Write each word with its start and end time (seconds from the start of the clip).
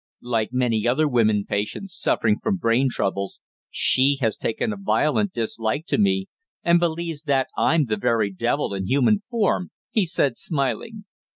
"Like 0.23 0.51
many 0.51 0.87
other 0.87 1.07
women 1.07 1.45
patients 1.47 1.95
suffering 1.95 2.39
from 2.41 2.57
brain 2.57 2.89
troubles, 2.89 3.39
she 3.69 4.17
has 4.19 4.35
taken 4.35 4.73
a 4.73 4.75
violent 4.75 5.31
dislike 5.31 5.85
to 5.89 5.99
me, 5.99 6.25
and 6.63 6.79
believes 6.79 7.21
that 7.25 7.49
I'm 7.55 7.85
the 7.85 7.97
very 7.97 8.31
devil 8.33 8.73
in 8.73 8.87
human 8.87 9.21
form," 9.29 9.69
he 9.91 10.07
said, 10.07 10.35
smiling. 10.37 11.05